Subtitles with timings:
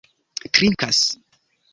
[0.53, 1.01] trinkas